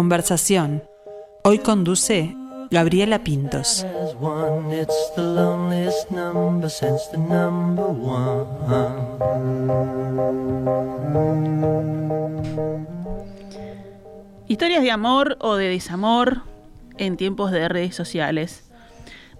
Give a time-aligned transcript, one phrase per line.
[0.00, 0.82] Conversación.
[1.44, 2.34] Hoy conduce
[2.70, 3.84] Gabriela Pintos.
[14.48, 16.44] Historias de amor o de desamor
[16.96, 18.70] en tiempos de redes sociales.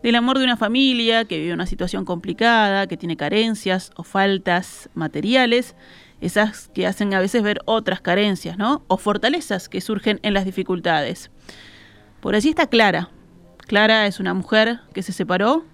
[0.02, 4.90] Del amor de una familia que vive una situación complicada, que tiene carencias o faltas
[4.92, 5.74] materiales,
[6.20, 8.84] esas que hacen a veces ver otras carencias, ¿no?
[8.88, 11.30] O fortalezas que surgen en las dificultades.
[12.20, 13.10] Por allí está Clara.
[13.66, 15.64] Clara es una mujer que se separó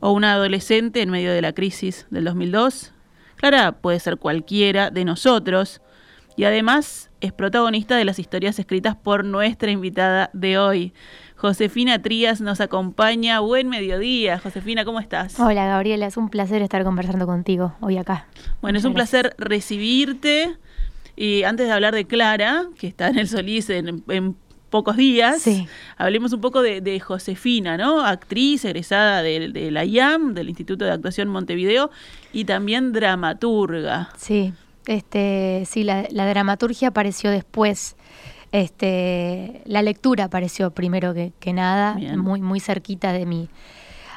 [0.00, 2.92] o una adolescente en medio de la crisis del 2002.
[3.36, 5.80] Clara puede ser cualquiera de nosotros
[6.36, 10.92] y además es protagonista de las historias escritas por nuestra invitada de hoy.
[11.36, 13.40] Josefina Trías nos acompaña.
[13.40, 14.38] Buen mediodía.
[14.38, 15.38] Josefina, ¿cómo estás?
[15.40, 18.26] Hola Gabriela, es un placer estar conversando contigo hoy acá.
[18.62, 20.56] Bueno, es un placer recibirte.
[21.14, 24.36] Y antes de hablar de Clara, que está en el Solís en, en
[24.68, 25.66] pocos días, Sí.
[25.96, 28.04] hablemos un poco de, de Josefina, ¿no?
[28.04, 31.90] Actriz egresada de, de la IAM, del Instituto de Actuación Montevideo,
[32.34, 34.10] y también dramaturga.
[34.18, 34.52] Sí,
[34.86, 37.96] este, sí, la, la dramaturgia apareció después.
[38.52, 42.18] Este, la lectura apareció primero que, que nada, Bien.
[42.18, 43.48] muy, muy cerquita de mí.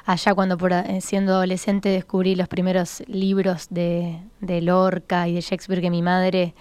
[0.05, 5.41] Allá cuando por, eh, siendo adolescente descubrí los primeros libros de, de Lorca y de
[5.41, 6.53] Shakespeare que mi madre,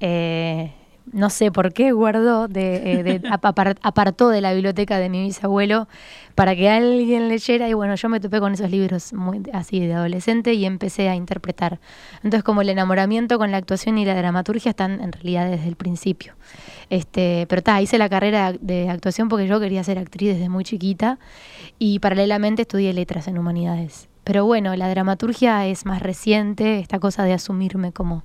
[0.00, 0.72] eh,
[1.12, 3.22] no sé por qué, guardó, de, eh, de-
[3.82, 5.88] apartó de la biblioteca de mi bisabuelo
[6.34, 9.94] para que alguien leyera y bueno, yo me topé con esos libros muy así de
[9.94, 11.80] adolescente y empecé a interpretar.
[12.16, 15.76] Entonces como el enamoramiento con la actuación y la dramaturgia están en realidad desde el
[15.76, 16.34] principio.
[16.90, 20.64] Este, pero ta, hice la carrera de actuación porque yo quería ser actriz desde muy
[20.64, 21.18] chiquita
[21.78, 24.08] y paralelamente estudié letras en humanidades.
[24.24, 28.24] Pero bueno, la dramaturgia es más reciente, esta cosa de asumirme como,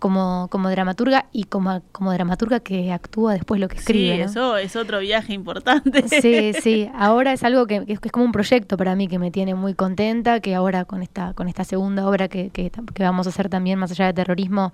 [0.00, 4.14] como, como dramaturga y como, como dramaturga que actúa después lo que escribe.
[4.14, 4.24] sí, ¿no?
[4.24, 6.08] eso es otro viaje importante.
[6.08, 6.90] Sí, sí.
[6.94, 9.30] Ahora es algo que, que es, que es como un proyecto para mí que me
[9.30, 13.26] tiene muy contenta, que ahora con esta, con esta segunda obra que, que, que vamos
[13.28, 14.72] a hacer también más allá de terrorismo,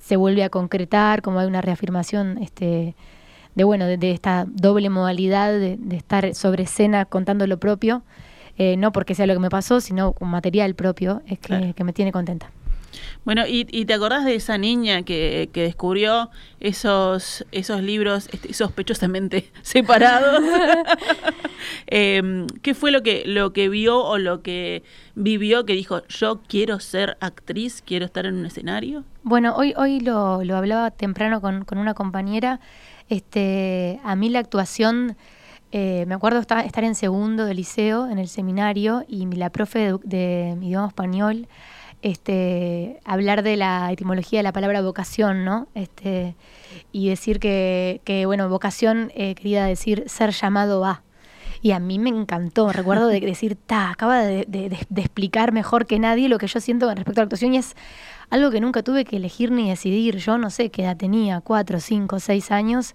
[0.00, 2.94] se vuelve a concretar, como hay una reafirmación este,
[3.56, 8.02] de bueno, de, de esta doble modalidad de, de estar sobre escena contando lo propio,
[8.56, 11.74] eh, no porque sea lo que me pasó, sino un material propio, es que, Claro.
[11.74, 12.50] que me tiene contenta.
[13.24, 18.52] Bueno, y, y te acordás de esa niña que, que descubrió esos, esos libros este,
[18.54, 20.42] sospechosamente separados.
[21.86, 24.82] Em, ¿Qué fue lo que, lo que vio o lo que
[25.14, 29.04] vivió que dijo, yo quiero ser actriz, quiero estar en un escenario?
[29.22, 32.60] Bueno, hoy, hoy lo, lo hablaba temprano con, con una compañera.
[33.08, 35.16] Este, a mí la actuación,
[35.72, 39.50] eh, me acuerdo esta- estar en segundo de liceo, en el seminario, y mi- la
[39.50, 41.48] profe de, de idioma español,
[42.02, 45.68] este, hablar de la etimología de la palabra vocación, ¿no?
[45.74, 46.36] Este,
[46.92, 51.02] y decir que, que, bueno, vocación eh, quería decir ser llamado a.
[51.60, 55.52] Y a mí me encantó, recuerdo de decir, ta, acaba de, de- de- de explicar
[55.52, 57.74] mejor que nadie lo que yo siento con respecto a la actuación y es
[58.30, 60.18] algo que nunca tuve que elegir ni decidir.
[60.18, 62.94] Yo no sé qué edad tenía, cuatro, cinco, seis años.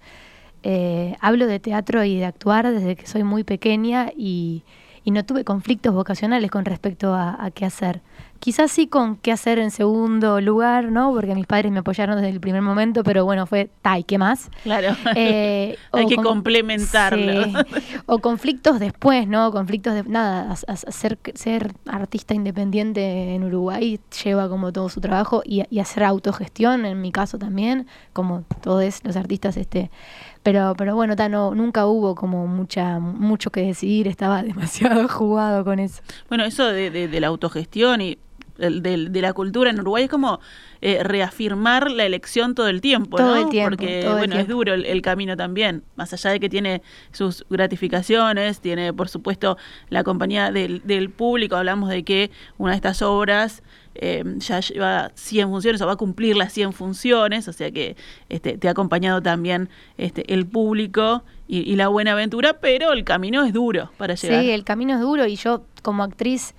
[0.66, 4.64] Eh, hablo de teatro y de actuar desde que soy muy pequeña y,
[5.04, 8.02] y no tuve conflictos vocacionales con respecto a, a qué hacer.
[8.44, 11.14] Quizás sí con qué hacer en segundo lugar, ¿no?
[11.14, 14.18] Porque mis padres me apoyaron desde el primer momento, pero bueno, fue, ta, ¿y qué
[14.18, 14.50] más?
[14.64, 14.98] Claro.
[15.16, 17.44] Eh, Hay que con- complementarlo.
[17.46, 17.54] Sí.
[18.06, 19.50] O conflictos después, ¿no?
[19.54, 24.90] Conflictos de nada, a- a- a ser, ser artista independiente en Uruguay lleva como todo
[24.90, 29.90] su trabajo y, y hacer autogestión, en mi caso también, como todos los artistas, este.
[30.44, 35.64] Pero, pero bueno, ta, no, nunca hubo como mucha, mucho que decidir, estaba demasiado jugado
[35.64, 36.02] con eso.
[36.28, 38.18] Bueno, eso de, de- de la autogestión y
[38.58, 40.40] de, la cultura en Uruguay es como
[40.82, 43.42] eh, reafirmar la elección todo el tiempo, Todo ¿no?
[43.44, 46.40] el tiempo, Porque, todo el bueno, es duro el, el camino también, más allá de
[46.40, 46.82] que tiene
[47.12, 49.58] sus gratificaciones, tiene, por supuesto,
[49.90, 51.56] la compañía del, del público.
[51.56, 53.64] Hablamos de que una de estas obras
[53.96, 57.96] eh, ya lleva 100 funciones o va a cumplir las 100 funciones, o sea que
[58.30, 63.04] este, te ha acompañado también este, el público y, y la buena aventura, pero el
[63.04, 64.42] camino es duro para llegar.
[64.42, 66.56] Sí, el camino es duro y yo como actriz,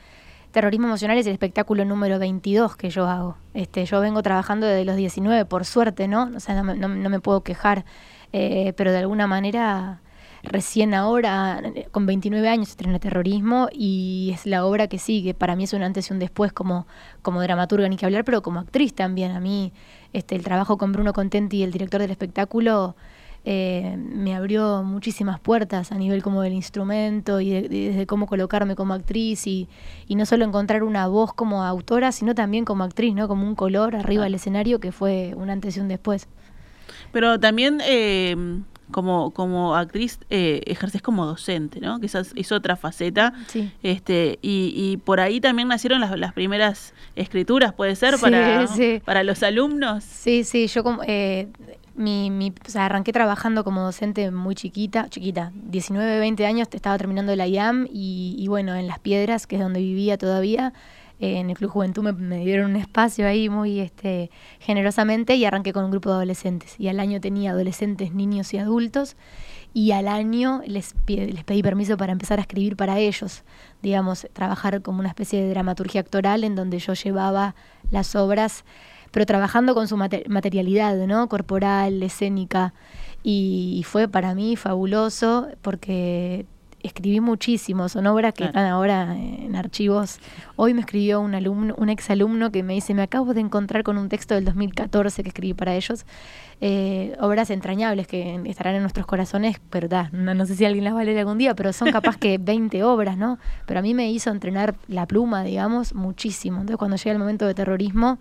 [0.54, 3.36] Terrorismo Emocional es el espectáculo número 22 que yo hago.
[3.54, 6.30] Este, yo vengo trabajando desde los 19, por suerte, ¿no?
[6.36, 7.84] O sea, no me, puedo quejar,
[8.32, 10.00] eh, pero de alguna manera
[10.44, 11.60] recién ahora,
[11.90, 15.34] con 29 años, estrené Terrorismo y es la obra que sigue.
[15.34, 16.86] Para mí es un antes y un después como,
[17.22, 19.32] como dramaturga, ni que hablar, pero como actriz también.
[19.32, 19.72] A mí
[20.12, 22.94] este, el trabajo con Bruno Contenti, el director del espectáculo,
[23.44, 28.26] eh, me abrió muchísimas puertas a nivel como del instrumento y de, de- desde cómo
[28.26, 29.68] colocarme como actriz y,
[30.08, 33.28] y no solo encontrar una voz como autora, sino también como actriz, ¿no?
[33.28, 36.26] Como un color arriba del escenario que fue un antes y un después.
[37.12, 38.34] Pero también eh,
[38.90, 42.00] como, como actriz eh, ejerces como docente, ¿no?
[42.00, 43.32] Que esa es, otra faceta.
[43.48, 43.70] Sí.
[43.82, 48.66] Este, y, y por ahí también nacieron las, las primeras escrituras, puede ser, Sí, para,
[48.66, 49.00] sí.
[49.04, 50.02] para los alumnos.
[50.04, 51.48] Sí, sí, yo como, eh,
[51.94, 56.98] mi, mi, o sea, arranqué trabajando como docente muy chiquita, chiquita, 19, 20 años, estaba
[56.98, 60.72] terminando la IAM y, y bueno, en Las Piedras, que es donde vivía todavía,
[61.20, 65.44] eh, en el Club Juventud me, me dieron un espacio ahí muy este, generosamente y
[65.44, 66.74] arranqué con un grupo de adolescentes.
[66.78, 69.16] Y al año tenía adolescentes, niños y adultos
[69.72, 73.42] y al año les, les pedí permiso para empezar a escribir para ellos,
[73.82, 77.56] digamos, trabajar como una especie de dramaturgia actoral en donde yo llevaba
[77.90, 78.64] las obras,
[79.14, 81.28] pero trabajando con su mate- materialidad, ¿no?
[81.28, 82.74] Corporal, escénica.
[83.22, 86.46] Y fue para mí fabuloso porque
[86.86, 88.50] escribí muchísimo, son obras que Claro.
[88.50, 90.18] están ahora en archivos.
[90.56, 93.98] Hoy me escribió un alumno, un exalumno que me dice, me acabo de encontrar con
[93.98, 96.04] un texto del 2014 que escribí para ellos,
[96.60, 100.84] eh, obras entrañables que estarán en nuestros corazones, pero ta, no, no sé si alguien
[100.84, 103.38] las va a leer algún día, pero son capaz que 20 obras, ¿no?
[103.66, 106.56] Pero a mí me hizo entrenar la pluma, digamos, muchísimo.
[106.60, 108.18] Entonces cuando llega el momento de terrorismo,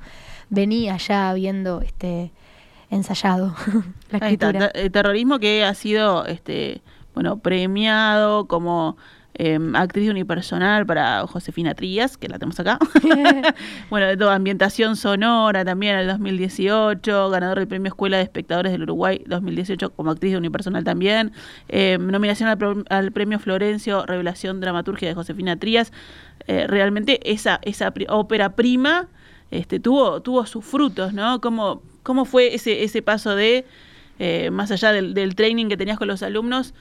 [0.50, 2.31] venía ya habiendo este
[2.89, 3.56] ensayado
[4.12, 4.71] la está, escritura.
[4.74, 6.81] eh, terrorismo que ha sido este
[7.13, 8.98] bueno premiado como
[9.36, 12.77] eh, actriz unipersonal para Josefina Trías, que la tenemos acá.
[13.89, 18.71] bueno, de toda ambientación sonora también en el 2018, ganador del Premio Escuela de Espectadores
[18.71, 21.31] del Uruguay 2018 como actriz unipersonal también.
[21.68, 25.92] Eh, nominación al, al Premio Florencio, Revelación Dramaturgia de Josefina Trías.
[26.48, 29.07] Eh, realmente esa, esa pri- ópera prima
[29.50, 31.42] este, tuvo, tuvo sus frutos, ¿no?
[31.42, 33.66] ¿Cómo, cómo fue ese, ese paso de,
[34.19, 36.74] eh, más allá del, del training que tenías con los alumnos,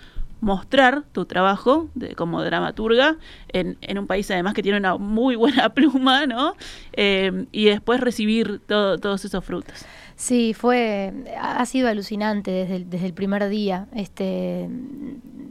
[0.43, 3.17] mostrar tu trabajo de, como dramaturga
[3.49, 6.55] en, en un país además que tiene una muy buena pluma, ¿no?
[6.93, 9.87] Eh, y después recibir todo- todos esos frutos.
[10.17, 13.87] Sí, fue, ha sido alucinante desde el, desde el primer día.
[13.94, 14.69] Este,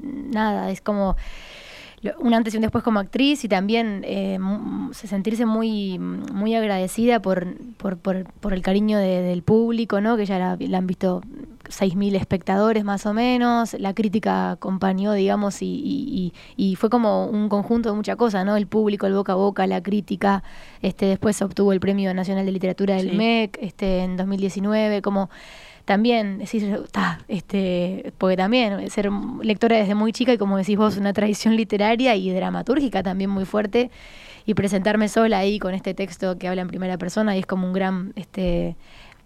[0.04, 1.16] nada, es como
[2.20, 4.40] un antes y un después como actriz y también eh,
[4.92, 10.18] sentirse muy, muy agradecida por, por, por, por el cariño de- del público, ¿no?
[10.18, 11.22] que ya la, la han visto
[11.70, 17.50] 6.000 espectadores más o menos, la crítica acompañó, digamos, y, y- y- fue como un
[17.50, 18.58] conjunto de muchas cosas, ¿no?
[18.58, 20.44] El público, el boca a boca, la crítica,
[20.82, 23.16] este, después obtuvo el Premio Nacional de Literatura del Sí.
[23.16, 25.30] MEC este, en 2019, como
[25.86, 29.10] también decir, "Ta", este, porque también ser
[29.42, 33.46] lectora desde muy chica y como decís vos, una tradición literaria y dramatúrgica también muy
[33.46, 33.90] fuerte,
[34.46, 37.68] y presentarme sola ahí con este texto que habla en primera persona y es como
[37.68, 38.76] un gran este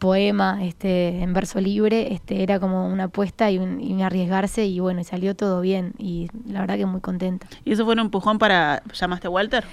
[0.06, 4.66] poema este en verso libre este era como una apuesta y un, y un arriesgarse
[4.66, 7.94] y bueno y salió todo bien y la verdad que muy contenta ¿Y eso fue
[7.94, 9.64] un empujón para llamaste a Walter?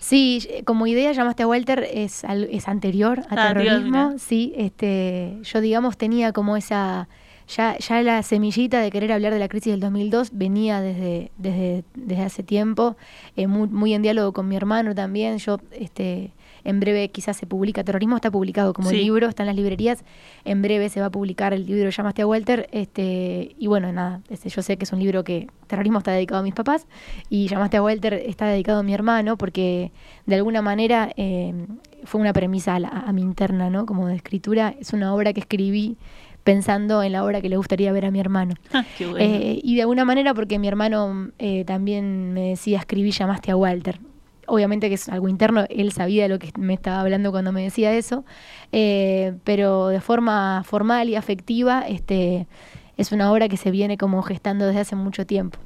[0.00, 4.14] Sí, como idea llamaste a Walter es, es anterior a Ah, terrorismo.
[4.18, 7.08] Sí, este, yo digamos tenía como esa
[7.56, 11.84] ya, ya la semillita de querer hablar de la crisis del 2002 venía desde, desde,
[11.94, 12.96] desde hace tiempo,
[13.36, 15.38] eh, muy, muy en diálogo con mi hermano también.
[15.38, 16.32] Yo, este,
[16.64, 18.96] en breve quizás se publica, Terrorismo está publicado como Sí.
[18.96, 20.04] libro, está en las librerías,
[20.44, 24.20] en breve se va a publicar el libro Llamaste a Walter, este, y bueno, nada,
[24.30, 26.86] este, yo sé que es un libro que Terrorismo está dedicado a mis papás
[27.28, 29.92] y Llamaste a Walter está dedicado a mi hermano porque
[30.26, 31.54] de alguna manera eh,
[32.04, 33.86] fue una premisa a, la- a mi interna, ¿no?
[33.86, 35.96] Como de escritura, es una obra que escribí
[36.44, 38.54] pensando en la obra que le gustaría ver a mi hermano.
[38.72, 39.24] Ah, qué bueno.
[39.24, 43.56] Eh, y de alguna manera porque mi hermano eh, también me decía, escribí, llamaste a
[43.56, 44.00] Walter.
[44.46, 47.62] Obviamente que es algo interno, él sabía de lo que me estaba hablando cuando me
[47.62, 48.24] decía eso,
[48.72, 52.48] eh, pero de forma formal y afectiva, este,
[52.96, 55.58] es una obra que se viene como gestando desde hace mucho tiempo.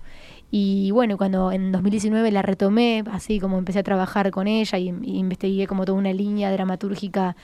[0.51, 4.89] Y bueno, cuando en 2019 la retomé, así como empecé a trabajar con ella y,
[4.89, 7.37] investigué como toda una línea dramatúrgica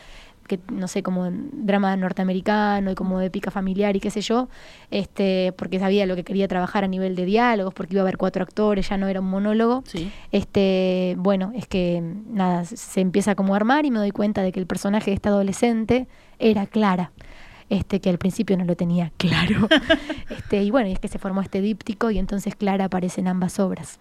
[0.56, 4.49] que no sé, como drama norteamericano y como épica familiar y qué sé yo,
[4.90, 8.16] este, porque sabía lo que quería trabajar a nivel de diálogos, porque iba a haber
[8.18, 9.82] cuatro actores, ya no era un monólogo.
[9.87, 10.11] sí.
[10.30, 14.42] Este, bueno, es que nada, se- se empieza como a armar y me doy cuenta
[14.42, 16.06] de que el personaje de esta adolescente
[16.38, 17.12] era Clara.
[17.71, 19.68] Este, que al principio no lo tenía claro.
[20.30, 23.28] este, y bueno, y es que se formó este díptico y entonces Clara aparece en
[23.28, 23.99] ambas obras.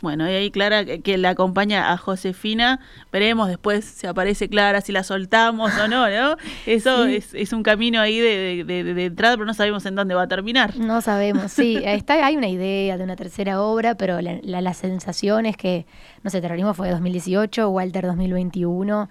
[0.00, 2.78] Bueno, y ahí Clara que, la acompaña a Josefina,
[3.10, 6.36] veremos después si aparece Clara, si la soltamos o no, ¿no?
[6.66, 7.16] Eso Sí.
[7.16, 10.14] es, es un camino ahí de, de- de- de entrada, pero no sabemos en dónde
[10.14, 10.76] va a terminar.
[10.76, 14.72] No sabemos, sí, está, hay una idea de una tercera obra, pero la, la, la
[14.74, 15.84] sensación es que,
[16.22, 19.08] no sé, Terrorismo fue de 2018, Walter 2021,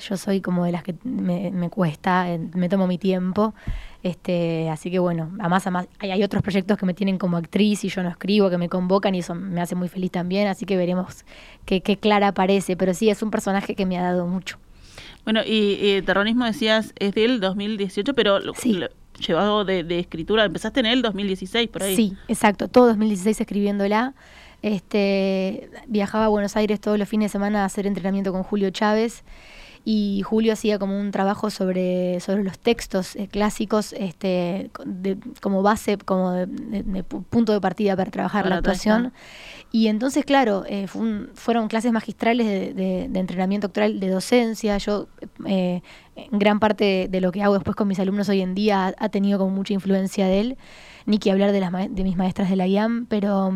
[0.00, 3.54] yo soy como de las que me, me cuesta, eh, me tomo mi tiempo,
[4.02, 7.84] este, así que bueno, además, además hay, hay otros proyectos que me tienen como actriz
[7.84, 10.66] y yo no escribo, que me convocan y eso me hace muy feliz también, así
[10.66, 11.24] que veremos
[11.64, 14.58] qué, qué clara aparece, pero sí, es un personaje que me ha dado mucho.
[15.24, 18.74] Bueno, y, y terrorismo decías es del 2018, pero lo- Sí.
[18.74, 18.88] lo-
[19.26, 21.94] llevado de, de escritura, empezaste en el 2016, por ahí.
[21.94, 24.12] Sí, exacto, todo 2016 escribiéndola.
[24.60, 28.70] Este, viajaba a Buenos Aires todos los fines de semana a hacer entrenamiento con Julio
[28.70, 29.22] Chávez
[29.86, 35.62] y Julio hacía como un trabajo sobre, sobre los textos eh, clásicos este, de- como
[35.62, 39.12] base, como de, de- de pu- punto de partida para trabajar Para la actuación.
[39.72, 44.08] Y entonces, claro, eh, fue un- fueron clases magistrales de, de- de entrenamiento actoral, de
[44.08, 44.78] docencia.
[44.78, 45.08] Yo,
[45.46, 45.82] eh,
[46.30, 49.08] gran parte de lo que hago después con mis alumnos hoy en día ha, ha
[49.10, 50.56] tenido como mucha influencia de él.
[51.06, 53.52] Ni que hablar de, las de mis maestras de la IAM, pero,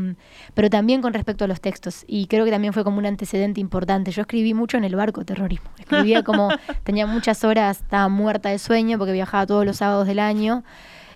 [0.55, 2.05] pero también con respecto a los textos.
[2.07, 4.11] Y creo que también fue como un antecedente importante.
[4.11, 5.71] Yo escribí mucho en el barco terrorismo.
[5.79, 6.51] Escribía como,
[6.85, 10.63] tenía muchas horas, estaba muerta de sueño porque viajaba todos los sábados del año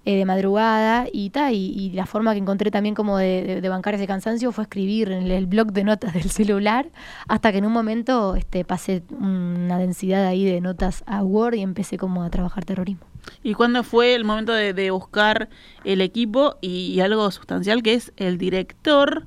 [0.04, 3.61] eh, de madrugada y, ta, y, y la forma que encontré también como de, de-
[3.61, 6.90] de bancar ese cansancio fue escribir en el, el blog de notas del celular
[7.28, 11.62] hasta que en un momento este, pasé una densidad ahí de notas a Word y
[11.62, 13.06] empecé como a trabajar terrorismo.
[13.44, 15.49] ¿Y cuándo fue el momento de, de buscar
[15.85, 19.26] el equipo y, y algo sustancial que es el director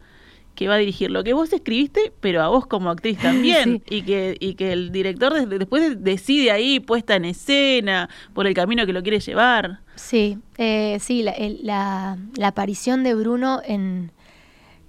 [0.56, 3.82] que va a dirigir lo que vos escribiste, pero a vos como actriz también?
[3.90, 8.54] y, que, y que el director des- después decide ahí, puesta en escena, por el
[8.54, 9.80] camino que lo quiere llevar.
[9.96, 14.12] Sí, eh, sí, la, aparición de Bruno en,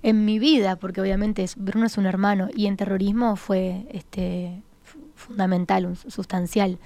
[0.03, 4.63] en mi vida, porque obviamente es- Bruno es un hermano y en terrorismo fue este,
[4.83, 6.79] fu- fundamental, un- sustancial.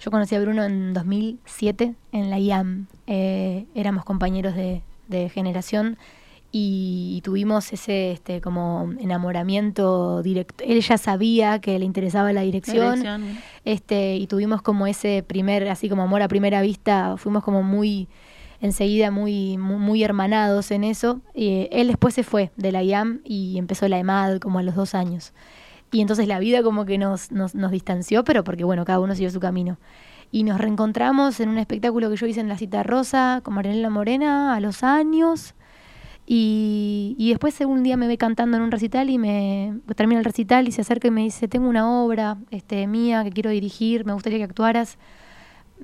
[0.00, 5.98] Yo conocí a Bruno en 2007 en la IAM, eh, éramos compañeros de, de generación
[6.56, 10.62] y, tuvimos ese este, como enamoramiento directo.
[10.64, 13.38] Él ya sabía que le interesaba la dirección, Dirección.
[13.64, 18.08] este y tuvimos como ese primer así como amor a primera vista fuimos como muy
[18.60, 23.20] enseguida muy muy, muy hermanados en eso Eh, él después se fue de la IAM
[23.24, 25.32] y empezó la EMAD como a los dos años
[25.90, 29.14] y entonces la vida como que nos, nos, nos distanció pero porque bueno cada uno
[29.16, 29.78] siguió su camino
[30.30, 33.90] y nos reencontramos en un espectáculo que yo hice en la Cita Rosa con Marianela
[33.90, 35.54] Morena a los años
[36.26, 40.24] y, y después un día me ve cantando en un recital y me termina el
[40.24, 44.06] recital y se acerca y me dice, tengo una obra este, mía que quiero dirigir,
[44.06, 44.96] me gustaría que actuaras.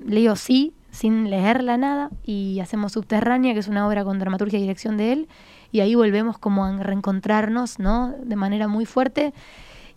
[0.03, 4.57] Le digo sí, sin leerla nada, y hacemos Subterránea, que es una obra con dramaturgia
[4.57, 5.27] y dirección de él,
[5.71, 8.13] y ahí volvemos como a reencontrarnos, ¿no?
[8.23, 9.33] De manera muy fuerte.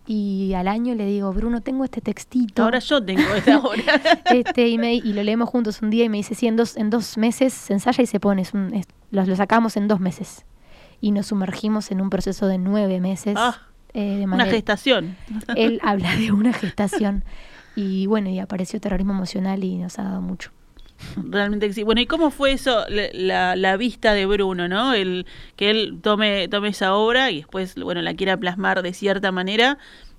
[0.07, 2.63] Y al año le digo, Bruno, tengo este textito.
[2.63, 3.81] Ahora yo tengo esta obra.
[4.25, 6.77] Este, y, me- y lo leemos juntos un día y me dice, sí, en dos,
[6.77, 9.87] en dos meses se ensaya y se pone, es un- es- lo, lo sacamos en
[9.87, 10.45] dos meses.
[11.01, 13.35] Y nos sumergimos en un proceso de nueve meses.
[13.37, 13.57] Ah,
[13.93, 15.15] eh, de Una manera- gestación.
[15.55, 17.23] Él habla de una gestación.
[17.75, 20.51] Y bueno, y apareció terrorismo emocional y nos ha dado mucho.
[21.17, 21.83] Realmente sí.
[21.83, 24.93] Bueno, ¿y cómo fue eso, la- la vista de Bruno, ¿no?
[24.93, 25.25] El,
[25.55, 29.77] que él tome, tome esa obra y después, bueno, la quiera plasmar de cierta manera.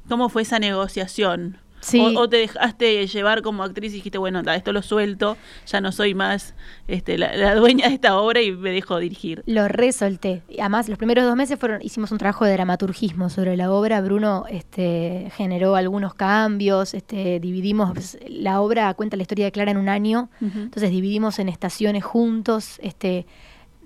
[0.09, 1.59] ¿Cómo fue esa negociación?
[1.81, 2.01] Sí.
[2.01, 5.93] O, o te dejaste llevar como actriz y dijiste, bueno, esto lo suelto, ya no
[5.93, 6.55] soy más
[6.89, 9.43] este, la, la dueña de esta obra y me dejo dirigir.
[9.47, 10.43] Lo resolté.
[10.59, 14.01] Además, los primeros dos meses fueron, hicimos un trabajo de dramaturgismo sobre la obra.
[14.01, 19.71] Bruno este, generó algunos cambios, este, dividimos, pues, la obra cuenta la historia de Clara
[19.71, 23.27] en un año, entonces dividimos en estaciones juntos, este,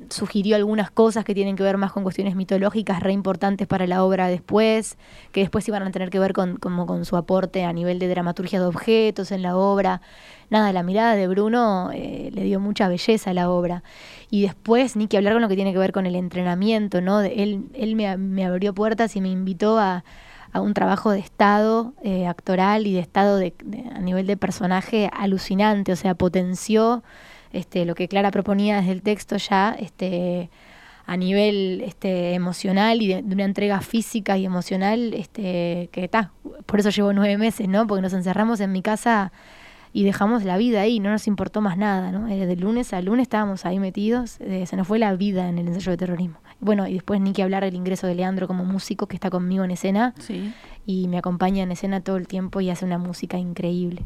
[0.08, 4.02] sugirió algunas cosas que tienen que ver más con cuestiones mitológicas re importantes para la
[4.02, 4.96] obra después,
[5.32, 8.08] que después iban a tener que ver con, como con su aporte a nivel de
[8.08, 10.00] dramaturgia de objetos en la obra.
[10.48, 13.82] Nada, la mirada de Bruno eh, le dio mucha belleza a la obra.
[14.30, 17.18] Y después, ni que hablar con lo que tiene que ver con el entrenamiento, ¿no?
[17.20, 20.02] De- él él me, me abrió puertas y me invitó a,
[20.52, 24.36] a un trabajo de estado eh, actoral y de estado de, de- a nivel de
[24.36, 27.04] personaje alucinante, o sea, potenció
[27.52, 30.50] este, lo que Clara proponía desde el texto ya este,
[31.06, 36.32] a nivel este, emocional y de, de una entrega física y emocional este, que está,
[36.66, 37.86] por eso llevo nueve meses, ¿no?
[37.86, 39.32] Porque nos encerramos en mi casa
[39.92, 42.28] y dejamos la vida ahí, no nos importó más nada, ¿no?
[42.28, 45.58] Eh, De lunes a lunes estábamos ahí metidos, eh, se nos fue la vida en
[45.58, 46.36] el ensayo de terrorismo.
[46.60, 49.64] Bueno, y después ni que hablar del ingreso de Leandro como músico que está conmigo
[49.64, 50.52] en escena Sí.
[50.86, 54.04] y me acompaña en escena todo el tiempo y hace una música increíble.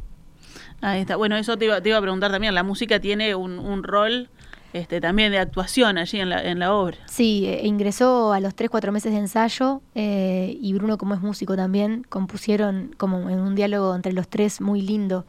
[0.80, 1.16] Ahí está.
[1.16, 2.54] Bueno, eso te iba, te iba a preguntar también.
[2.54, 4.28] La música tiene un, rol
[4.72, 6.98] este, también de actuación allí en la, en la obra.
[7.06, 11.20] Sí, eh, ingresó a los 3, 4 meses de ensayo eh, y Bruno, como es
[11.20, 15.26] músico también, compusieron como en un diálogo entre los tres muy lindo.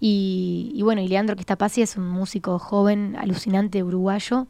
[0.00, 4.46] Y, y bueno, y Leandro Quistapasi es un músico joven, alucinante, uruguayo,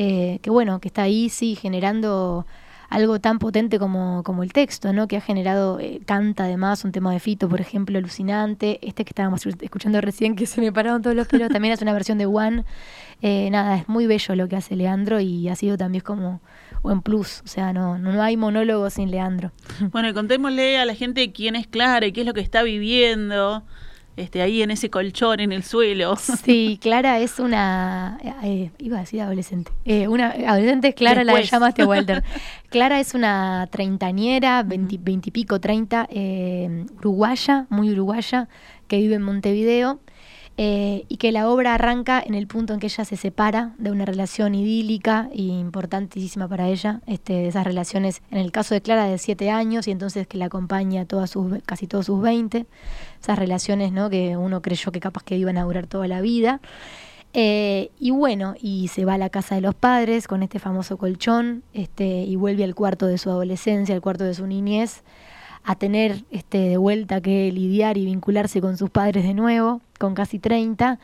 [0.00, 2.46] eh, que bueno, que está ahí, sí, generando
[2.88, 5.08] algo tan potente como, como el texto, ¿no?
[5.08, 8.78] Que ha generado, eh, canta además un tema de Fito, por ejemplo, alucinante.
[8.82, 11.92] Este que estábamos escuchando recién, que se me pararon todos los pelos, también es una
[11.92, 12.64] versión de One.
[13.20, 16.40] Eh, nada, es muy bello lo que hace Leandro y ha sido también como
[16.82, 17.42] buen plus.
[17.44, 19.52] O sea, no, no hay monólogo sin Leandro.
[19.92, 22.62] Bueno, y contémosle a la gente quién es Clara y qué es lo que está
[22.62, 23.64] viviendo.
[24.18, 26.16] Este, ahí en ese colchón, en el suelo.
[26.16, 31.32] Sí, Clara es una, eh, iba a decir adolescente, eh, una adolescente es Clara, la
[31.32, 31.50] Después.
[31.50, 32.22] llamaste Walter.
[32.70, 38.48] Clara es una treintañera, veinti- veintipico, treinta, eh, uruguaya, muy uruguaya,
[38.88, 40.00] que vive en Montevideo.
[40.60, 43.92] Eh, y que la obra arranca en el punto en que ella se separa de
[43.92, 48.80] una relación idílica e importantísima para ella, este, de esas relaciones, en el caso de
[48.80, 52.66] Clara, de siete años, y entonces que la acompaña todas sus, casi todos sus 20,
[53.22, 54.10] esas relaciones ¿no?
[54.10, 56.60] que uno creyó que capaz que iban a durar toda la vida.
[57.34, 60.96] Eh, y bueno, y se va a la casa de los padres con este famoso
[60.96, 65.04] colchón, este, y vuelve al cuarto de su adolescencia, al cuarto de su niñez,
[65.64, 70.14] a tener este, de vuelta que lidiar y vincularse con sus padres de nuevo, con
[70.14, 70.98] casi 30.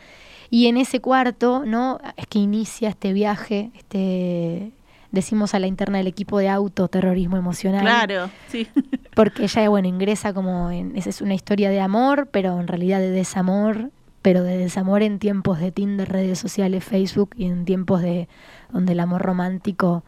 [0.51, 1.99] Y en ese cuarto, ¿no?
[2.17, 4.73] Es que inicia este viaje, este,
[5.11, 7.83] decimos a la interna del equipo de autoterrorismo emocional.
[7.83, 8.69] Claro, sí.
[9.15, 10.97] Porque ella, bueno, ingresa como en.
[10.97, 13.91] Esa es una historia de amor, pero en realidad de desamor,
[14.23, 18.29] pero de desamor en tiempos de Tinder, redes sociales, Facebook y en tiempos de
[18.71, 20.05] donde el amor romántico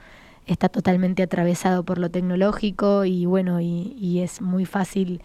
[0.47, 5.21] está totalmente atravesado por lo tecnológico y bueno, y, y es muy fácil.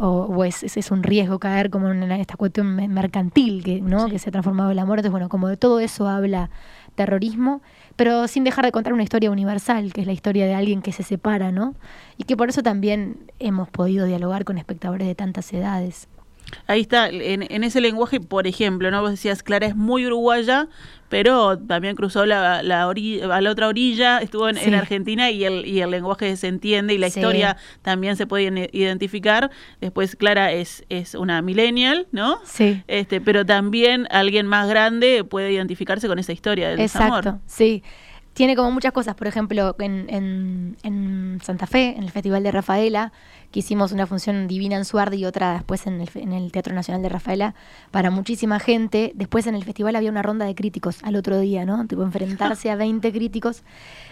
[0.00, 3.80] O, o es, es, un riesgo caer como en la- esta cuestión me- mercantil que,
[3.80, 4.06] ¿no?
[4.06, 4.12] Sí.
[4.12, 4.98] que se ha transformado el amor.
[4.98, 6.50] Entonces, bueno, como de todo eso habla
[6.96, 7.60] terrorismo,
[7.94, 10.90] pero sin dejar de contar una historia universal, que es la historia de alguien que
[10.90, 11.74] se separa, ¿no?
[12.16, 16.08] Y que por eso también hemos podido dialogar con espectadores de tantas edades.
[16.66, 19.00] Ahí está, en, en ese lenguaje, por ejemplo, ¿no?
[19.02, 20.68] Vos decías, Clara es muy uruguaya,
[21.08, 24.74] pero también cruzó la, la ori- a la otra orilla, estuvo en.
[24.74, 27.20] Argentina y el, y el lenguaje se entiende y la Sí.
[27.20, 29.50] historia también se puede identificar.
[29.80, 32.38] Después, Clara es, es una millennial, ¿no?
[32.44, 32.82] Sí.
[32.88, 37.40] Este, pero también alguien más grande puede identificarse con esa historia del Exacto, desamor.
[37.46, 37.82] sí.
[38.34, 40.76] Tiene como muchas cosas, por ejemplo, en,
[41.42, 43.12] Santa Fe, en el Festival de Rafaela,
[43.52, 47.08] que hicimos una función divina en Suardi y otra después en el, Teatro Nacional de
[47.08, 47.54] Rafaela,
[47.92, 49.12] para muchísima gente.
[49.14, 51.86] Después en el festival había una ronda de críticos al otro día, ¿no?
[51.86, 53.62] Tipo, enfrentarse a 20 críticos.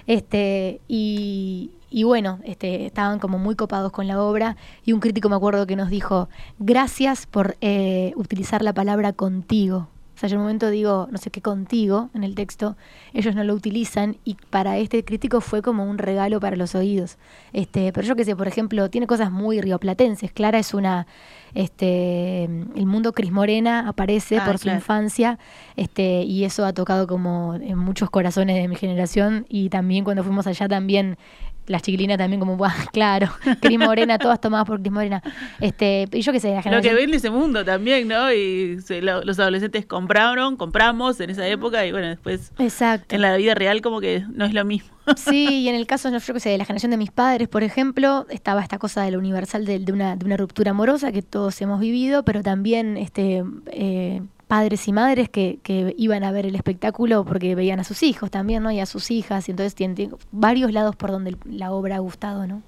[0.06, 4.56] Este, y, y bueno, este, estaban como muy copados con la obra.
[4.84, 6.28] Y un crítico me acuerdo que nos dijo,
[6.60, 9.88] gracias por eh, utilizar la palabra contigo.
[10.22, 12.76] Sea, yo en un momento digo, no sé qué contigo en el texto,
[13.12, 17.18] ellos no lo utilizan y para este crítico fue como un regalo para los oídos.
[17.52, 20.30] Este, pero yo que sé, por ejemplo, tiene cosas muy rioplatenses.
[20.30, 21.08] Clara es una,
[21.54, 24.78] este, el mundo Cris Morena aparece Ah, por su claro.
[24.78, 25.38] infancia,
[25.76, 30.22] este, y eso ha tocado como en muchos corazones de mi generación y también cuando
[30.22, 31.18] fuimos allá también
[31.66, 33.28] las chiquilinas también como, "Buah, claro,
[33.60, 35.22] Cris Morena, todas tomadas por Cris Morena.
[35.60, 38.32] Este, y yo qué sé, la Lo que generación- ven ese mundo también, ¿no?
[38.32, 43.14] Y se- lo- los adolescentes compraron, compramos en esa época y bueno, después Exacto.
[43.14, 44.90] en la vida real como que no es lo mismo.
[45.16, 47.62] Sí, y en el caso, yo que sé, de la generación de mis padres, por
[47.64, 51.22] ejemplo, estaba esta cosa de lo universal de, de una, de una ruptura amorosa que
[51.22, 56.44] todos hemos vivido, pero también este, eh, padres y madres que, que iban a ver
[56.44, 58.70] el espectáculo porque veían a sus hijos también, ¿no?
[58.70, 62.00] Y a sus hijas, y entonces tiene, tiene varios lados por donde la obra ha
[62.00, 62.60] gustado, ¿no?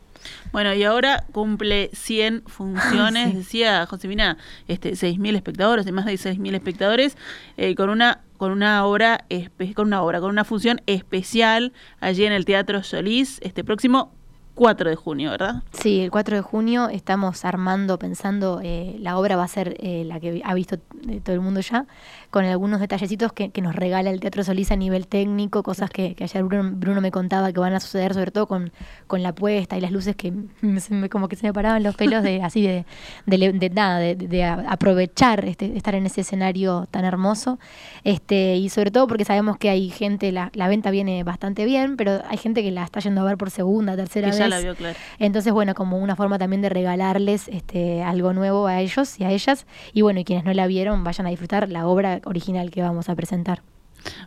[0.51, 3.37] Bueno, y ahora cumple 100 funciones, Sí.
[3.37, 7.19] decía Josefina, este, 6.000 espectadores, más de 6.000 espectadores,
[7.59, 9.27] eh, con una con una obra,
[9.75, 14.11] con una obra, con una función especial allí en el Teatro Solís, este próximo
[14.55, 15.63] 4 de junio, ¿verdad?
[15.73, 20.05] Sí, el 4 de junio estamos armando, pensando, eh, la obra va a ser eh,
[20.05, 20.77] la que ha visto
[21.09, 21.87] eh, todo el mundo ya,
[22.35, 26.17] con algunos detallecitos que, que nos regala el Teatro Solís a nivel técnico, cosas que,
[26.17, 28.73] que ayer Bruno, Bruno me contaba que van a suceder, sobre todo con,
[29.07, 31.85] con la puesta y las luces que me- se me- como que se me paraban
[31.85, 32.87] los pelos de así de,
[33.27, 37.61] de, de nada, de, aprovechar este, estar en ese escenario tan hermoso.
[38.03, 41.97] Este, y sobre todo porque sabemos que hay gente, la, la venta viene bastante bien,
[41.97, 44.39] pero hay gente que la está yendo a ver por segunda, tercera Que vez.
[44.41, 44.97] ya la vio, claro.
[45.21, 49.31] Entonces, bueno, como una forma también de regalarles este, algo nuevo a ellos y a
[49.31, 49.67] ellas.
[49.93, 53.09] Y bueno, y quienes no la vieron, vayan a disfrutar la obra original que vamos
[53.09, 53.63] a presentar.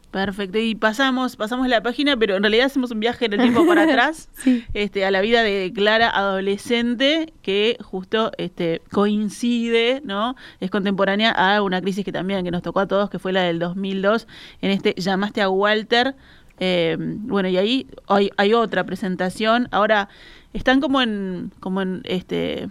[0.10, 0.58] Perfecto.
[0.58, 3.84] Y pasamos, pasamos la página, pero en realidad hacemos un viaje en el tiempo para
[3.90, 4.64] atrás, Sí.
[4.74, 10.36] este, a la vida de Clara adolescente, que justo este, coincide, ¿no?
[10.60, 13.44] Es contemporánea a una crisis que también que nos tocó a todos, que fue la
[13.44, 14.28] del 2002,
[14.62, 16.16] en este Llamaste a Walter.
[16.60, 19.68] Eh, bueno, y ahí hay, hay otra presentación.
[19.72, 20.10] Ahora,
[20.54, 22.70] están como en, como en este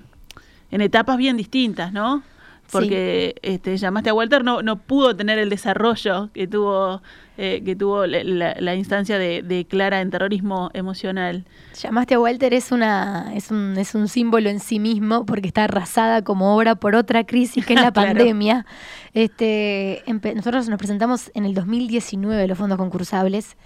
[0.73, 2.25] en etapas bien distintas, ¿no?
[2.73, 7.01] Porque este, llamaste a Walter no, no pudo tener el desarrollo que tuvo
[7.39, 11.45] eh, que tuvo la, la- la instancia de, de Clara en terrorismo emocional.
[11.81, 15.65] Llamaste a Walter es una es un, es un símbolo en sí mismo porque está
[15.65, 18.09] arrasada como obra por otra crisis que es la Claro.
[18.15, 18.65] pandemia.
[19.13, 20.03] Este,
[20.35, 23.57] nosotros nos presentamos en el 2019 los fondos concursables,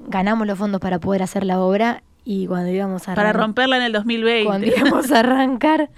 [0.00, 3.84] ganamos los fondos para poder hacer la obra y cuando íbamos a Para romperla en
[3.84, 4.44] el 2020.
[4.44, 5.88] cuando íbamos a arrancar,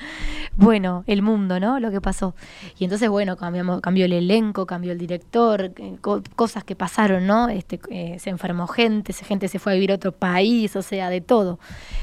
[0.57, 1.81] bueno, el mundo, ¿no?
[1.81, 2.37] Lo que pasó.
[2.79, 7.27] Y entonces, bueno, cambiamos, cambió el elenco, cambió el director, eh, co- cosas que pasaron,
[7.27, 7.49] ¿no?
[7.49, 11.11] Este, eh, se enfermó gente, gente se fue a vivir a otro país, o sea,
[11.11, 11.59] de todo.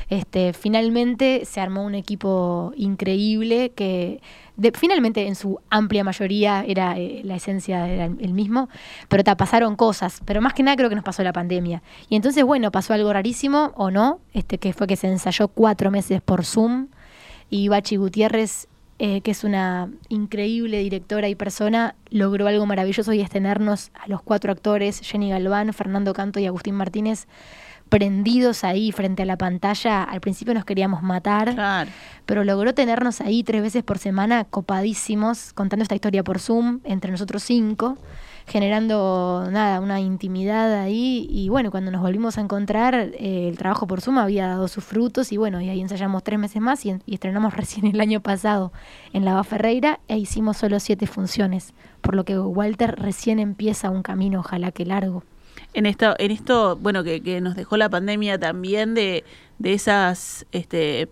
[0.10, 4.20] Este, finalmente se armó un equipo increíble que
[4.74, 8.70] finalmente en su amplia mayoría era eh, la esencia era el mismo,
[9.08, 11.82] pero ta, pasaron cosas, pero más que nada creo que nos pasó la pandemia.
[12.10, 15.91] Y entonces, bueno, pasó algo rarísimo o no, este que fue que se ensayó cuatro
[15.91, 16.88] meses por Zoom
[17.50, 18.67] y Bachi Gutiérrez,
[19.00, 24.08] eh, que es una increíble directora y persona, logró algo maravilloso y es tenernos a
[24.08, 27.28] los cuatro actores, Jenny Galván, Fernando Canto y Agustín Martínez,
[27.89, 30.04] prendidos ahí frente a la pantalla.
[30.04, 31.89] Al principio nos queríamos matar Claro.
[32.26, 37.12] pero logró tenernos ahí tres veces por semana copadísimos, contando esta historia por Zoom, entre
[37.12, 37.97] nosotros cinco,
[38.47, 41.28] generando nada, una intimidad ahí.
[41.30, 44.84] Y bueno, cuando nos volvimos a encontrar, eh, el trabajo por Zoom había dado sus
[44.84, 48.21] frutos y bueno, y ahí ensayamos tres meses más y, y estrenamos recién el año
[48.21, 48.71] pasado
[49.13, 54.02] en La Ferreira e hicimos solo siete funciones, por lo que Walter recién empieza un
[54.02, 55.23] camino, ojalá que largo.
[55.78, 59.24] En esto, en esto, bueno, que, que nos dejó la pandemia también de,
[59.60, 61.10] de esas, este,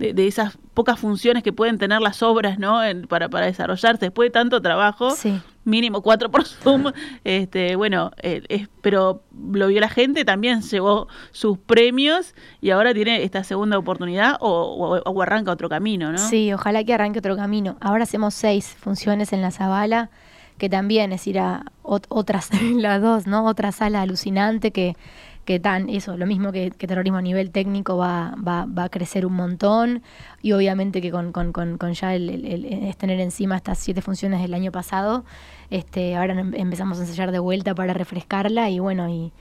[0.00, 2.82] de, de esas pocas funciones que pueden tener las obras, ¿no?
[2.82, 5.10] En- para, para desarrollarse después de tanto trabajo.
[5.12, 5.40] Sí.
[5.64, 6.92] Mínimo cuatro por Zoom,
[7.24, 12.92] este, bueno, eh, es- pero lo vio la gente, también llevó sus premios y ahora
[12.94, 16.18] tiene esta segunda oportunidad o, o- o arranca otro camino, ¿no?
[16.18, 17.76] Sí, ojalá que arranque otro camino.
[17.80, 20.10] Ahora hacemos seis funciones en la Zabala,
[20.58, 23.46] que también es ir a ot- otras, las dos, ¿no?
[23.46, 24.96] Otra sala alucinante que,
[25.44, 29.24] que tan, eso, lo mismo que, terrorismo a nivel técnico va, va, va a crecer
[29.24, 30.02] un montón.
[30.42, 34.52] Y obviamente que con, con, con, ya el, el- tener encima estas siete funciones del
[34.54, 35.24] año pasado,
[35.70, 39.32] este, ahora em- empezamos a ensayar de vuelta para refrescarla y bueno, y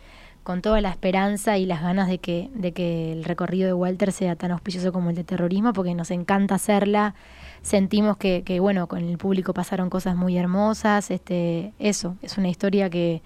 [0.44, 4.14] con toda la esperanza y las ganas de que, de que el recorrido de Walter
[4.14, 7.16] sea tan auspicioso como el de terrorismo, porque nos encanta hacerla.
[7.62, 11.12] Sentimos que, que, bueno, con el público pasaron cosas muy hermosas.
[11.12, 13.22] Este, eso, es una historia que,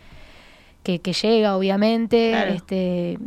[0.84, 2.54] que, que llega, obviamente, Claro.
[2.54, 3.18] este,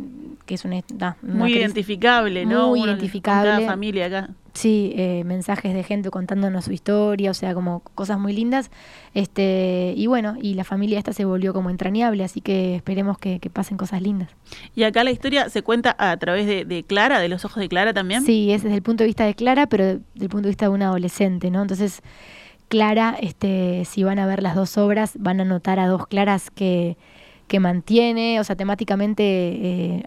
[0.45, 0.81] que es una,
[1.21, 2.69] Muy identificable, ¿no?
[2.69, 3.49] Muy Uno- identificable.
[3.51, 4.29] con Cada familia acá.
[4.55, 8.71] Sí, eh, mensajes de gente contándonos su historia, o sea, como cosas muy lindas.
[9.13, 13.39] Este, y bueno, y la familia esta se volvió como entrañable, así que esperemos que,
[13.39, 14.29] que pasen cosas lindas.
[14.73, 17.67] Y acá la historia se cuenta a través de, de Clara, de los ojos de
[17.67, 18.23] Clara también.
[18.23, 20.67] Sí, es desde el punto de vista de Clara, pero desde el punto de vista
[20.67, 21.61] de una adolescente, ¿no?
[21.61, 22.01] Entonces,
[22.69, 26.49] Clara, este, si van a ver las dos obras, van a notar a dos Claras
[26.49, 26.95] que,
[27.49, 30.03] que mantiene, o sea, temáticamente, eh,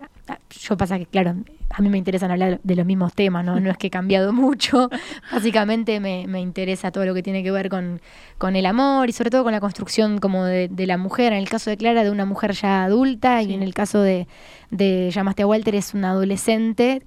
[0.59, 1.35] yo pasa que, claro,
[1.71, 3.61] a mí me interesan hablar de los mismos temas, ¿no?
[3.61, 4.89] No es que he cambiado mucho,
[5.33, 8.01] básicamente me, me interesa todo lo que tiene que ver con,
[8.39, 11.39] con el amor y sobre todo con la construcción como de, de la mujer, en
[11.39, 13.51] el caso de Clara, de una mujer ya adulta, Sí.
[13.51, 14.27] y en el caso de,
[14.71, 17.03] de Llamaste a Walter, es una adolescente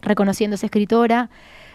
[0.00, 1.28] reconociéndose escritora,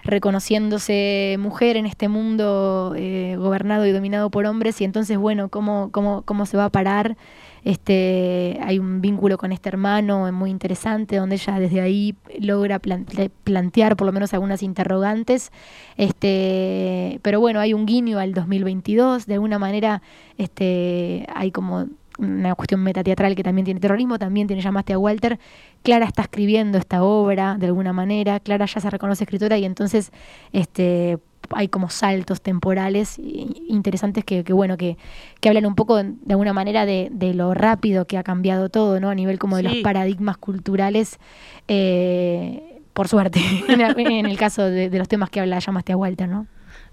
[0.04, 5.89] reconociéndose mujer en este mundo eh, gobernado y dominado por hombres y entonces bueno cómo
[5.91, 7.17] cómo cómo se va a parar
[7.63, 13.32] este hay un vínculo con este hermano muy interesante donde ella desde ahí logra plante-
[13.43, 15.52] plantear por lo menos algunas interrogantes.
[15.98, 20.02] Este pero bueno hay un guiño al 2022 de alguna manera
[20.38, 21.88] este hay como
[22.19, 25.39] una cuestión metateatral que también tiene terrorismo, también tiene Llamaste a Walter.
[25.84, 30.12] Clara está escribiendo esta obra de alguna manera, Clara ya se reconoce escritora y entonces
[30.51, 31.17] este
[31.51, 34.97] hay como saltos temporales interesantes que, que, bueno, que,
[35.39, 38.99] que hablan un poco de alguna manera de, de lo rápido que ha cambiado todo,
[38.99, 39.10] ¿no?
[39.10, 41.17] A nivel como de los paradigmas culturales,
[41.67, 45.93] eh, por suerte, en el- en el caso de, de los temas que habla Llamaste
[45.93, 46.45] a Walter, ¿no?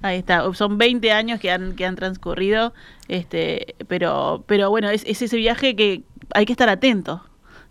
[0.03, 2.75] Ahí está, son 20 años que han, que han transcurrido,
[3.09, 6.03] este, pero, pero bueno, es, es ese viaje que
[6.35, 7.25] hay que estar atento,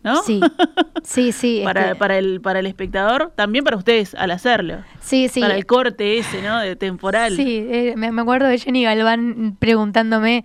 [0.04, 0.22] ¿no?
[0.24, 0.40] Sí,
[1.04, 1.62] sí, sí.
[1.64, 4.78] para, para, el, para el espectador, también para ustedes al hacerlo.
[5.02, 5.40] sí, sí.
[5.40, 6.60] Para el corte ese, ¿no?
[6.60, 7.36] De temporal.
[7.36, 10.44] Sí, eh, me, me acuerdo de Jenny Galván preguntándome,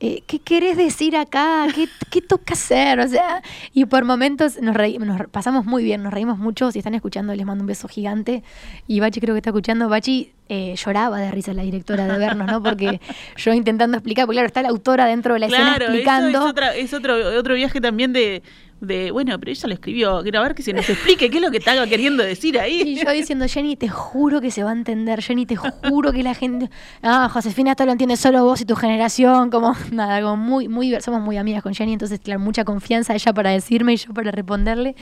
[0.00, 1.66] eh, ¿qué querés decir acá?
[1.74, 3.00] ¿Qué, qué toca hacer?
[3.00, 6.70] O sea, y por momentos nos, reí- nos pasamos muy bien, nos reímos mucho.
[6.70, 8.42] Si están escuchando, les mando un beso gigante.
[8.86, 9.88] Y Bachi creo que está escuchando.
[9.88, 12.62] Bachi eh, lloraba de risa la directora de vernos, ¿no?
[12.62, 13.00] Porque
[13.36, 16.28] yo intentando explicar, porque claro, está la autora dentro de la escena explicando.
[16.28, 18.42] eso es, otra, es otro, otro viaje también de,
[18.86, 21.50] de, bueno, pero ella lo escribió, quiero ver que se nos explique qué es lo
[21.50, 22.82] que estaba queriendo decir ahí.
[22.82, 26.22] Y yo diciendo, Jenny, te juro que se va a entender, Jenny, te juro que
[26.22, 26.70] la gente.
[27.06, 29.50] Ah, Josefina, esto lo entiende solo vos y tu generación.
[29.50, 33.32] Como, nada, como muy, muy, somos muy amigas con Jenny, entonces, claro, mucha confianza ella
[33.32, 34.94] para decirme y yo para responderle.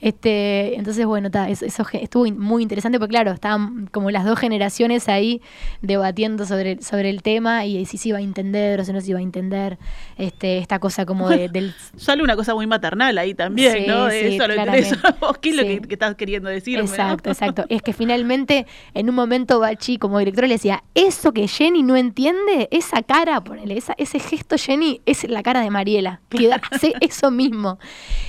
[0.00, 4.85] Este, entonces, bueno, ta, eso, estuvo muy interesante, porque claro, estaban como las dos generaciones
[4.86, 5.42] generaciones ahí
[5.82, 9.10] debatiendo sobre, sobre el tema y si se iba a entender o si no se
[9.10, 9.78] iba a entender
[10.16, 11.74] este, esta cosa como de, del...
[11.96, 14.06] Sale una cosa muy maternal ahí también, Sí, ¿no?
[14.06, 16.84] De sí, eso, lo ¿Qué es lo que, que estás queriendo decirme?
[16.84, 16.88] no?
[16.88, 17.64] Exacto, exacto.
[17.76, 21.96] Es que finalmente, en un momento, Bachi, como director, le decía: Eso que Jenny no
[21.96, 26.94] entiende, esa cara, ponele, esa, ese gesto, Jenny, es la cara de Mariela, que hace
[27.00, 27.78] eso mismo.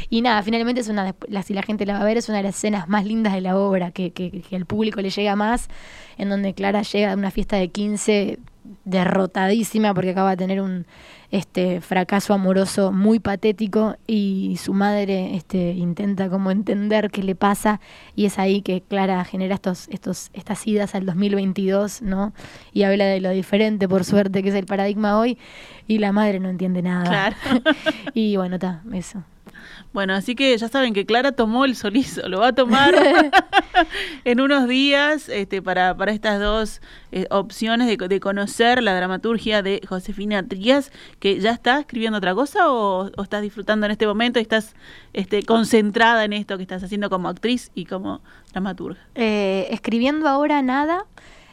[0.09, 2.43] Y nada, finalmente, es una si la gente la va a ver, es una de
[2.43, 5.67] las escenas más lindas de la obra, que, que, que al público le llega más,
[6.17, 8.39] en donde Clara llega a una fiesta de 15
[8.85, 10.85] derrotadísima porque acaba de tener un
[11.29, 17.81] este fracaso amoroso muy patético y su madre este intenta como entender qué le pasa
[18.15, 22.33] y es ahí que Clara genera estos estos estas idas al 2022, ¿no?
[22.71, 25.37] Y habla de lo diferente por suerte que es el paradigma hoy
[25.87, 27.05] y la madre no entiende nada.
[27.05, 27.35] Claro.
[28.13, 29.23] y bueno, está, eso.
[29.93, 32.93] Bueno, así que ya saben que Clara tomó el solizo, lo va a tomar
[34.25, 39.61] en unos días este, para, para estas dos eh, opciones de, de conocer la dramaturgia
[39.61, 44.05] de Josefina Trías, que ya está escribiendo otra cosa o, o estás disfrutando en este
[44.05, 44.75] momento y estás
[45.13, 48.21] este, concentrada en esto que estás haciendo como actriz y como
[48.51, 48.99] dramaturga.
[49.15, 51.05] Eh, escribiendo ahora nada.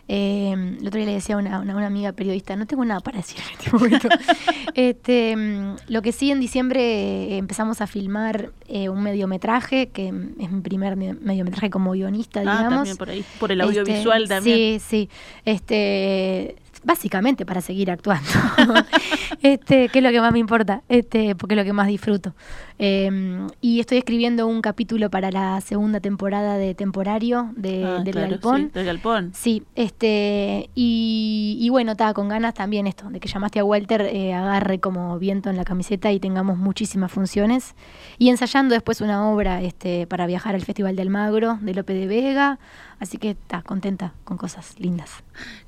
[0.08, 3.00] Eh, el otro día le decía a una, una- una amiga periodista, no tengo nada
[3.00, 4.08] para decir en este momento.
[4.74, 10.08] este, mm, lo que sí, en diciembre eh, empezamos a filmar eh, un mediometraje, que
[10.08, 12.74] es mi primer me- mediometraje como guionista, Ah, digamos.
[12.74, 14.80] también por ahí, por el Este, audiovisual también.
[14.80, 15.08] Sí, sí.
[15.44, 18.28] Este, básicamente para seguir actuando.
[19.42, 22.34] este, que es lo que más me importa, este, porque es lo que más disfruto.
[22.78, 28.12] Eh, y estoy escribiendo un capítulo para la segunda temporada de Temporario de, Ah, del
[28.14, 28.62] claro, Galpón.
[28.62, 29.30] sí, del Galpón.
[29.32, 34.02] Sí, este, y, y bueno, estaba con ganas también esto, de que llamaste a Walter,
[34.02, 37.74] eh, agarre como viento en la camiseta y tengamos muchísimas funciones.
[38.18, 42.06] Y ensayando después una obra este, para viajar al Festival del Magro de Lope de
[42.08, 42.58] Vega.
[43.00, 45.10] Así que está contenta con cosas lindas.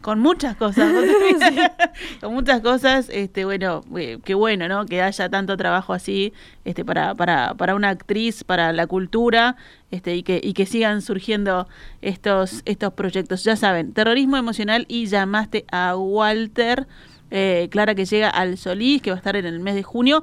[0.01, 0.93] con muchas cosas,
[2.21, 4.87] con muchas cosas, este, bueno, eh, qué bueno, ¿no?
[4.87, 6.33] Que haya tanto trabajo así,
[6.65, 9.57] este, para, para, para una actriz, para la cultura,
[9.91, 11.69] este, y que, y que sigan surgiendo
[12.03, 13.45] estos, estos proyectos.
[13.45, 16.87] Ya saben, terrorismo emocional y llamaste a Walter,
[17.31, 20.23] eh, Clara que llega al Solís, que va a estar en el mes de junio.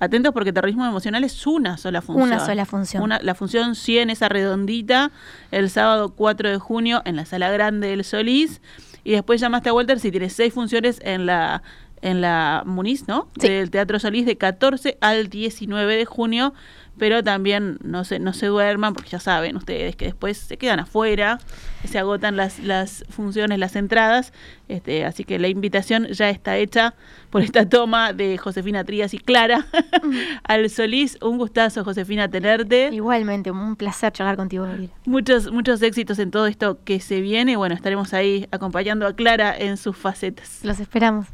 [0.00, 2.28] Atentos porque terrorismo emocional es una sola función.
[2.28, 3.02] Una sola función.
[3.02, 5.12] Una- la función 100, esa redondita,
[5.52, 8.60] el sábado 4 de junio en la sala grande del Solís.
[9.04, 11.62] Y después llamaste a Walter si tienes seis funciones en la
[12.04, 13.28] en la Muniz, ¿no?
[13.40, 13.48] Sí.
[13.48, 16.52] Del Teatro Solís de 14 al 19 de junio.
[16.96, 20.78] Pero también no se, no se duerman porque ya saben ustedes que después se quedan
[20.78, 21.40] afuera,
[21.84, 24.32] se agotan las, las funciones, las entradas.
[24.68, 26.94] Este, así que la invitación ya está hecha
[27.30, 29.66] por esta toma de Josefina Trías y Clara
[30.44, 31.18] al Solís.
[31.20, 32.90] Un gustazo, Josefina, tenerte.
[32.92, 34.92] Igualmente, un placer charlar contigo, Gabriela.
[35.04, 37.56] Muchos, muchos éxitos en todo esto que se viene.
[37.56, 40.60] Bueno, estaremos ahí acompañando a Clara en sus facetas.
[40.62, 41.26] Los esperamos.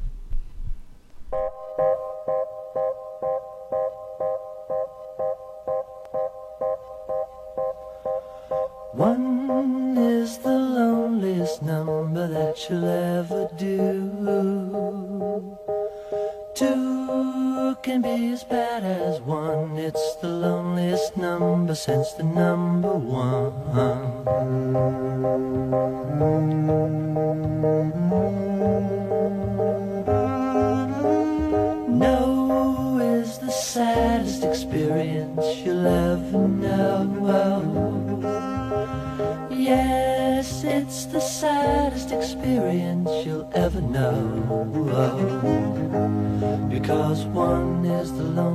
[46.81, 48.50] Because one is the loneliest